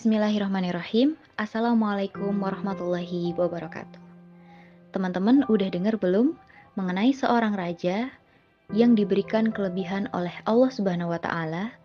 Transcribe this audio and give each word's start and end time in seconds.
Bismillahirrahmanirrahim. 0.00 1.12
Assalamualaikum 1.36 2.32
warahmatullahi 2.40 3.36
wabarakatuh. 3.36 4.00
Teman-teman 4.96 5.44
udah 5.44 5.68
dengar 5.68 6.00
belum 6.00 6.40
mengenai 6.72 7.12
seorang 7.12 7.52
raja 7.52 8.08
yang 8.72 8.96
diberikan 8.96 9.52
kelebihan 9.52 10.08
oleh 10.16 10.32
Allah 10.48 10.72
Subhanahu 10.72 11.12
wa 11.12 11.20
taala 11.20 11.76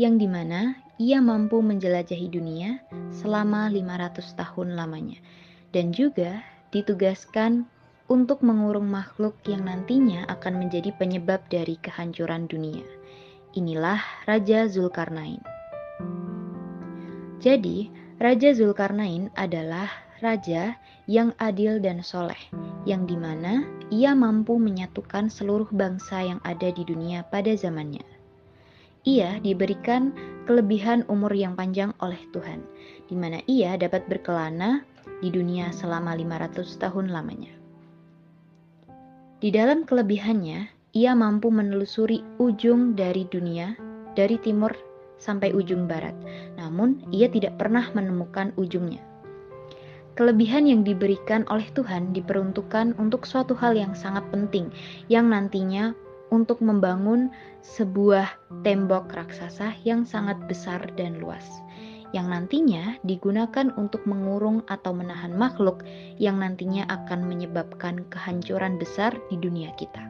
yang 0.00 0.16
di 0.16 0.24
mana 0.24 0.80
ia 0.96 1.20
mampu 1.20 1.60
menjelajahi 1.60 2.32
dunia 2.32 2.80
selama 3.12 3.68
500 3.68 4.16
tahun 4.32 4.72
lamanya 4.72 5.20
dan 5.76 5.92
juga 5.92 6.40
ditugaskan 6.72 7.68
untuk 8.08 8.40
mengurung 8.48 8.88
makhluk 8.88 9.36
yang 9.44 9.68
nantinya 9.68 10.24
akan 10.32 10.56
menjadi 10.56 10.88
penyebab 10.96 11.44
dari 11.52 11.76
kehancuran 11.84 12.48
dunia. 12.48 12.88
Inilah 13.52 14.00
Raja 14.24 14.64
Zulkarnain. 14.72 15.57
Jadi, 17.38 17.86
Raja 18.18 18.50
Zulkarnain 18.50 19.30
adalah 19.38 19.86
raja 20.18 20.74
yang 21.06 21.30
adil 21.38 21.78
dan 21.78 22.02
soleh, 22.02 22.38
yang 22.82 23.06
di 23.06 23.14
mana 23.14 23.62
ia 23.94 24.10
mampu 24.12 24.58
menyatukan 24.58 25.30
seluruh 25.30 25.70
bangsa 25.70 26.18
yang 26.26 26.42
ada 26.42 26.74
di 26.74 26.82
dunia 26.82 27.22
pada 27.30 27.54
zamannya. 27.54 28.02
Ia 29.06 29.38
diberikan 29.38 30.10
kelebihan 30.50 31.06
umur 31.06 31.30
yang 31.30 31.54
panjang 31.54 31.94
oleh 32.02 32.18
Tuhan, 32.34 32.66
di 33.06 33.14
mana 33.14 33.38
ia 33.46 33.78
dapat 33.78 34.10
berkelana 34.10 34.82
di 35.22 35.30
dunia 35.30 35.70
selama 35.70 36.18
500 36.18 36.82
tahun 36.82 37.06
lamanya. 37.14 37.54
Di 39.38 39.54
dalam 39.54 39.86
kelebihannya, 39.86 40.66
ia 40.98 41.12
mampu 41.14 41.54
menelusuri 41.54 42.26
ujung 42.42 42.98
dari 42.98 43.22
dunia 43.30 43.78
dari 44.18 44.34
timur 44.42 44.74
sampai 45.18 45.50
ujung 45.52 45.90
barat, 45.90 46.14
namun 46.56 47.02
ia 47.10 47.26
tidak 47.30 47.58
pernah 47.58 47.86
menemukan 47.92 48.54
ujungnya. 48.56 49.02
Kelebihan 50.18 50.66
yang 50.66 50.82
diberikan 50.82 51.46
oleh 51.46 51.66
Tuhan 51.78 52.10
diperuntukkan 52.10 52.98
untuk 52.98 53.22
suatu 53.22 53.54
hal 53.54 53.78
yang 53.78 53.94
sangat 53.94 54.26
penting, 54.34 54.66
yang 55.06 55.30
nantinya 55.30 55.94
untuk 56.34 56.58
membangun 56.58 57.30
sebuah 57.62 58.26
tembok 58.66 59.14
raksasa 59.14 59.78
yang 59.86 60.02
sangat 60.02 60.34
besar 60.50 60.82
dan 60.98 61.22
luas, 61.22 61.46
yang 62.10 62.34
nantinya 62.34 62.98
digunakan 63.06 63.70
untuk 63.78 64.02
mengurung 64.10 64.66
atau 64.66 64.90
menahan 64.90 65.38
makhluk 65.38 65.86
yang 66.18 66.42
nantinya 66.42 66.82
akan 66.90 67.22
menyebabkan 67.22 68.02
kehancuran 68.10 68.74
besar 68.74 69.14
di 69.30 69.38
dunia 69.38 69.70
kita. 69.78 70.02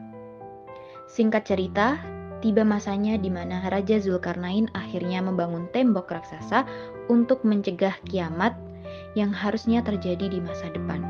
Singkat 1.05 1.43
cerita, 1.45 2.01
tiba 2.39 2.63
masanya 2.63 3.19
di 3.19 3.27
mana 3.27 3.63
Raja 3.67 3.99
Zulkarnain 3.99 4.71
akhirnya 4.75 5.19
membangun 5.19 5.67
tembok 5.75 6.11
raksasa 6.11 6.63
untuk 7.11 7.43
mencegah 7.43 7.95
kiamat 8.07 8.55
yang 9.17 9.33
harusnya 9.33 9.83
terjadi 9.83 10.31
di 10.31 10.39
masa 10.39 10.71
depan. 10.71 11.01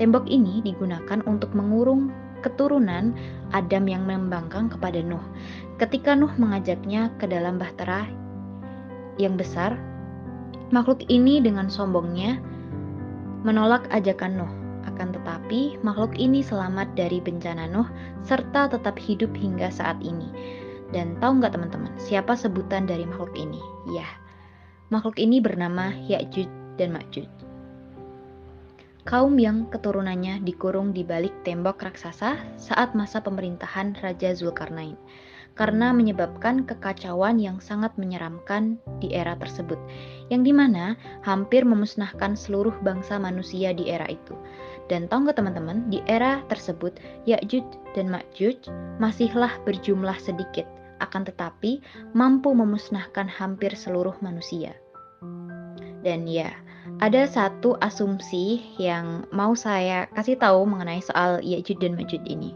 Tembok 0.00 0.26
ini 0.26 0.64
digunakan 0.64 1.20
untuk 1.28 1.52
mengurung 1.52 2.10
keturunan 2.42 3.14
Adam 3.54 3.86
yang 3.86 4.02
membangkang 4.04 4.66
kepada 4.72 4.98
Nuh. 5.00 5.22
Ketika 5.78 6.18
Nuh 6.18 6.32
mengajaknya 6.36 7.14
ke 7.22 7.30
dalam 7.30 7.56
bahtera 7.56 8.08
yang 9.20 9.38
besar, 9.38 9.78
makhluk 10.74 11.06
ini 11.06 11.38
dengan 11.38 11.70
sombongnya 11.70 12.42
menolak 13.46 13.86
ajakan 13.94 14.42
Nuh. 14.42 14.52
Akan 14.82 15.14
tetapi, 15.14 15.78
makhluk 15.86 16.18
ini 16.18 16.42
selamat 16.42 16.98
dari 16.98 17.22
bencana 17.22 17.70
Nuh 17.70 17.86
serta 18.26 18.66
tetap 18.74 18.98
hidup 18.98 19.30
hingga 19.38 19.70
saat 19.70 19.96
ini. 20.02 20.26
Dan 20.92 21.16
tahu 21.24 21.40
nggak 21.40 21.56
teman-teman, 21.56 21.92
siapa 21.96 22.36
sebutan 22.36 22.84
dari 22.84 23.08
makhluk 23.08 23.32
ini? 23.32 23.60
Ya, 23.96 24.06
makhluk 24.92 25.16
ini 25.16 25.40
bernama 25.40 25.88
Ya'juj 26.04 26.76
dan 26.76 26.92
Ma'juj. 26.92 27.28
Kaum 29.02 29.34
yang 29.34 29.66
keturunannya 29.72 30.46
dikurung 30.46 30.94
di 30.94 31.02
balik 31.02 31.34
tembok 31.42 31.82
raksasa 31.82 32.38
saat 32.54 32.94
masa 32.94 33.18
pemerintahan 33.18 33.98
Raja 33.98 34.30
Zulkarnain 34.30 34.94
karena 35.52 35.92
menyebabkan 35.92 36.64
kekacauan 36.64 37.36
yang 37.36 37.60
sangat 37.60 37.92
menyeramkan 38.00 38.80
di 39.04 39.12
era 39.12 39.36
tersebut, 39.36 39.76
yang 40.32 40.40
di 40.40 40.52
mana 40.52 40.96
hampir 41.20 41.66
memusnahkan 41.68 42.32
seluruh 42.32 42.72
bangsa 42.80 43.20
manusia 43.20 43.76
di 43.76 43.92
era 43.92 44.08
itu. 44.08 44.32
Dan 44.88 45.08
tahu 45.08 45.28
nggak 45.28 45.36
teman-teman, 45.36 45.92
di 45.92 46.00
era 46.08 46.40
tersebut 46.48 46.96
Ya'juj 47.28 47.64
dan 47.92 48.08
Ma'juj 48.08 48.68
masihlah 48.96 49.52
berjumlah 49.68 50.16
sedikit, 50.20 50.64
akan 51.02 51.26
tetapi 51.26 51.82
mampu 52.14 52.54
memusnahkan 52.54 53.26
hampir 53.26 53.74
seluruh 53.74 54.14
manusia. 54.22 54.78
Dan 56.02 56.26
ya, 56.26 56.50
ada 56.98 57.26
satu 57.30 57.78
asumsi 57.78 58.62
yang 58.78 59.26
mau 59.30 59.54
saya 59.54 60.10
kasih 60.14 60.34
tahu 60.38 60.66
mengenai 60.66 61.02
soal 61.02 61.38
Ya'juj 61.42 61.78
dan 61.78 61.94
Ma'juj 61.94 62.22
ini. 62.26 62.54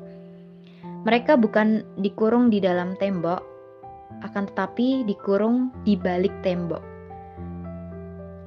Mereka 1.06 1.38
bukan 1.38 1.86
dikurung 2.02 2.50
di 2.50 2.58
dalam 2.58 2.98
tembok, 2.98 3.38
akan 4.26 4.50
tetapi 4.50 5.06
dikurung 5.06 5.70
di 5.86 5.94
balik 5.94 6.34
tembok. 6.42 6.82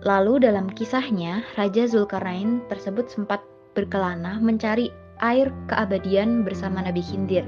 Lalu 0.04 0.44
dalam 0.44 0.68
kisahnya, 0.72 1.44
Raja 1.56 1.88
Zulkarnain 1.88 2.64
tersebut 2.68 3.08
sempat 3.08 3.40
berkelana 3.76 4.40
mencari 4.40 4.92
air 5.24 5.52
keabadian 5.68 6.44
bersama 6.48 6.84
Nabi 6.84 7.04
Khidir 7.04 7.48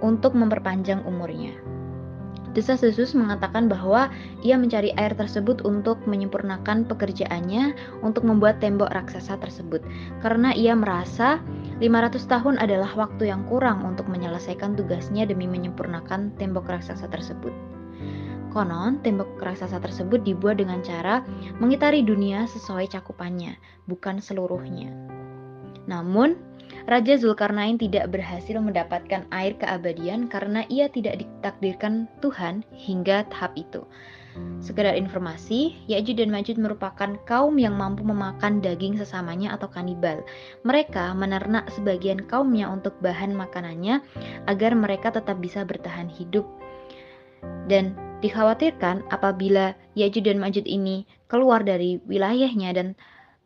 untuk 0.00 0.36
memperpanjang 0.36 1.04
umurnya. 1.04 1.56
Desas-desus 2.50 3.14
mengatakan 3.14 3.70
bahwa 3.70 4.10
ia 4.42 4.58
mencari 4.58 4.90
air 4.98 5.14
tersebut 5.14 5.62
untuk 5.62 6.02
menyempurnakan 6.02 6.82
pekerjaannya 6.82 7.78
untuk 8.02 8.26
membuat 8.26 8.58
tembok 8.58 8.90
raksasa 8.90 9.38
tersebut 9.38 9.78
karena 10.18 10.50
ia 10.50 10.74
merasa 10.74 11.38
500 11.78 12.18
tahun 12.26 12.58
adalah 12.58 12.90
waktu 12.98 13.30
yang 13.30 13.46
kurang 13.46 13.86
untuk 13.86 14.10
menyelesaikan 14.10 14.74
tugasnya 14.74 15.30
demi 15.30 15.46
menyempurnakan 15.46 16.34
tembok 16.42 16.66
raksasa 16.66 17.06
tersebut. 17.06 17.54
Konon, 18.50 18.98
tembok 19.06 19.38
raksasa 19.38 19.78
tersebut 19.78 20.26
dibuat 20.26 20.58
dengan 20.58 20.82
cara 20.82 21.22
mengitari 21.62 22.02
dunia 22.02 22.50
sesuai 22.50 22.90
cakupannya, 22.90 23.54
bukan 23.86 24.18
seluruhnya. 24.18 24.90
Namun, 25.86 26.34
Raja 26.86 27.14
Zulkarnain 27.18 27.78
tidak 27.78 28.10
berhasil 28.10 28.58
mendapatkan 28.58 29.26
air 29.30 29.54
keabadian 29.58 30.26
karena 30.26 30.66
ia 30.72 30.90
tidak 30.90 31.22
ditakdirkan 31.22 32.10
Tuhan 32.18 32.66
hingga 32.74 33.26
tahap 33.30 33.54
itu. 33.54 33.86
Sekedar 34.62 34.94
informasi, 34.94 35.74
Ya'juj 35.90 36.22
dan 36.22 36.30
Ma'juj 36.30 36.54
merupakan 36.60 37.18
kaum 37.26 37.58
yang 37.58 37.74
mampu 37.74 38.06
memakan 38.06 38.62
daging 38.62 38.94
sesamanya 38.94 39.58
atau 39.58 39.66
kanibal. 39.66 40.22
Mereka 40.62 41.16
menernak 41.18 41.66
sebagian 41.74 42.22
kaumnya 42.30 42.70
untuk 42.70 42.94
bahan 43.02 43.34
makanannya 43.34 43.98
agar 44.46 44.72
mereka 44.78 45.10
tetap 45.10 45.42
bisa 45.42 45.66
bertahan 45.66 46.06
hidup. 46.06 46.46
Dan 47.66 47.96
dikhawatirkan 48.22 49.08
apabila 49.10 49.74
Ya'juj 49.98 50.28
dan 50.30 50.38
Ma'juj 50.38 50.68
ini 50.68 51.08
keluar 51.26 51.66
dari 51.66 51.98
wilayahnya 52.06 52.70
dan 52.76 52.88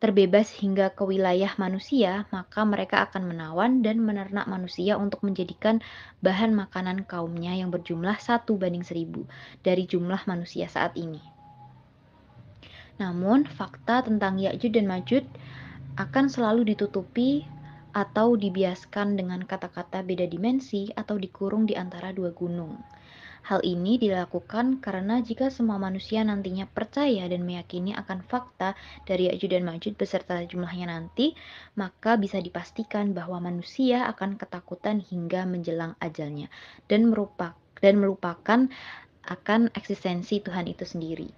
terbebas 0.05 0.53
hingga 0.61 0.93
ke 0.93 1.01
wilayah 1.01 1.49
manusia, 1.57 2.29
maka 2.29 2.61
mereka 2.69 3.09
akan 3.09 3.25
menawan 3.25 3.81
dan 3.81 4.05
menernak 4.05 4.45
manusia 4.45 5.01
untuk 5.01 5.25
menjadikan 5.25 5.81
bahan 6.21 6.53
makanan 6.53 7.09
kaumnya 7.09 7.57
yang 7.57 7.73
berjumlah 7.73 8.21
satu 8.21 8.61
banding 8.61 8.85
seribu 8.85 9.25
dari 9.65 9.89
jumlah 9.89 10.29
manusia 10.29 10.69
saat 10.69 10.93
ini. 11.01 11.25
Namun, 13.01 13.49
fakta 13.49 14.05
tentang 14.05 14.37
Ya'juj 14.37 14.77
dan 14.77 14.93
Ma'juj 14.93 15.25
akan 15.97 16.29
selalu 16.29 16.77
ditutupi 16.77 17.49
atau 17.97 18.37
dibiaskan 18.37 19.17
dengan 19.17 19.41
kata-kata 19.41 20.05
beda 20.05 20.29
dimensi 20.29 20.93
atau 20.93 21.17
dikurung 21.17 21.65
di 21.65 21.81
antara 21.81 22.13
dua 22.13 22.29
gunung. 22.37 22.77
Hal 23.45 23.61
ini 23.61 24.01
dilakukan 24.01 24.81
karena 24.81 25.21
jika 25.21 25.53
semua 25.53 25.77
manusia 25.77 26.25
nantinya 26.25 26.65
percaya 26.65 27.29
dan 27.29 27.45
meyakini 27.45 27.93
akan 27.93 28.25
fakta 28.25 28.73
dari 29.05 29.29
Ya'juj 29.29 29.53
dan 29.53 29.69
Ma'juj 29.69 30.01
beserta 30.01 30.41
jumlahnya 30.49 30.89
nanti, 30.89 31.37
maka 31.77 32.17
bisa 32.17 32.41
dipastikan 32.41 33.13
bahwa 33.13 33.45
manusia 33.45 34.09
akan 34.09 34.41
ketakutan 34.41 35.05
hingga 35.05 35.45
menjelang 35.45 35.93
ajalnya 36.01 36.49
dan 36.89 37.13
merupakan 37.13 37.53
dan 37.85 38.01
melupakan 38.01 38.73
akan 39.29 39.69
eksistensi 39.77 40.41
Tuhan 40.41 40.65
itu 40.65 40.89
sendiri. 40.89 41.29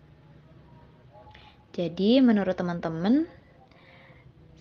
Jadi, 1.75 2.23
menurut 2.23 2.55
teman-teman, 2.55 3.26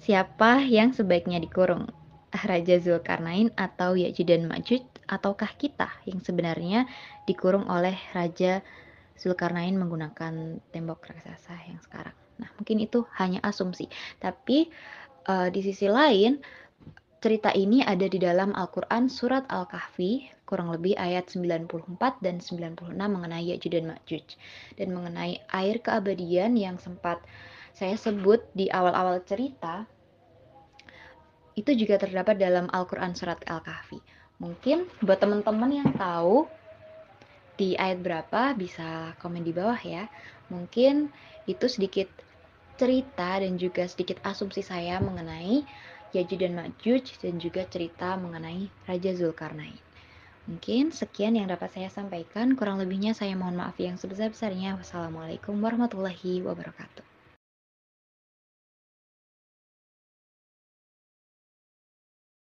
siapa 0.02 0.66
yang 0.66 0.98
sebaiknya 0.98 1.38
dikurung? 1.38 2.05
Raja 2.44 2.76
Zulkarnain 2.82 3.54
atau 3.56 3.96
Ya'juj 3.96 4.28
dan 4.28 4.50
Ma'juj 4.50 4.84
ataukah 5.08 5.52
kita 5.56 5.88
yang 6.10 6.20
sebenarnya 6.20 6.90
dikurung 7.24 7.70
oleh 7.72 7.96
Raja 8.12 8.60
Zulkarnain 9.16 9.78
menggunakan 9.80 10.60
tembok 10.76 11.08
raksasa 11.08 11.56
yang 11.72 11.80
sekarang. 11.80 12.16
Nah, 12.36 12.52
mungkin 12.60 12.84
itu 12.84 13.08
hanya 13.16 13.40
asumsi. 13.48 13.88
Tapi 14.20 14.68
uh, 15.32 15.48
di 15.48 15.64
sisi 15.64 15.88
lain, 15.88 16.44
cerita 17.24 17.56
ini 17.56 17.80
ada 17.82 18.06
di 18.06 18.20
dalam 18.20 18.52
Al-Quran 18.52 19.08
surat 19.08 19.48
Al-Kahfi 19.48 20.36
kurang 20.46 20.70
lebih 20.70 20.94
ayat 20.94 21.34
94 21.34 22.22
dan 22.22 22.38
96 22.38 22.94
mengenai 22.94 23.50
Ya'juj 23.50 23.72
dan 23.74 23.86
Ma'juj 23.90 24.26
dan 24.78 24.88
mengenai 24.94 25.42
air 25.50 25.82
keabadian 25.82 26.54
yang 26.54 26.78
sempat 26.78 27.18
saya 27.74 27.98
sebut 27.98 28.46
di 28.54 28.70
awal-awal 28.70 29.26
cerita 29.26 29.90
itu 31.56 31.72
juga 31.76 31.96
terdapat 31.96 32.36
dalam 32.36 32.68
Al-Qur'an 32.72 33.16
surat 33.16 33.40
Al-Kahfi. 33.48 34.00
Mungkin 34.44 34.88
buat 35.00 35.24
teman-teman 35.24 35.72
yang 35.72 35.90
tahu 35.96 36.48
di 37.56 37.80
ayat 37.80 38.04
berapa 38.04 38.52
bisa 38.60 39.16
komen 39.24 39.48
di 39.48 39.56
bawah 39.56 39.80
ya. 39.80 40.12
Mungkin 40.52 41.08
itu 41.48 41.66
sedikit 41.72 42.12
cerita 42.76 43.40
dan 43.40 43.56
juga 43.56 43.88
sedikit 43.88 44.20
asumsi 44.28 44.60
saya 44.60 45.00
mengenai 45.00 45.64
Yajuj 46.12 46.40
dan 46.40 46.54
Majuj 46.56 47.04
dan 47.24 47.40
juga 47.40 47.64
cerita 47.68 48.16
mengenai 48.20 48.68
Raja 48.88 49.12
Zulkarnain. 49.16 49.80
Mungkin 50.46 50.94
sekian 50.94 51.34
yang 51.34 51.50
dapat 51.50 51.74
saya 51.74 51.90
sampaikan. 51.90 52.54
Kurang 52.54 52.78
lebihnya 52.78 53.18
saya 53.18 53.34
mohon 53.34 53.58
maaf 53.58 53.76
yang 53.82 53.98
sebesar-besarnya. 53.98 54.78
Wassalamualaikum 54.78 55.58
warahmatullahi 55.58 56.46
wabarakatuh. 56.46 57.15